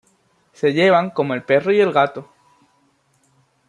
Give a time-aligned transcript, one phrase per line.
[0.53, 2.27] Se llevaban como el perro y el gato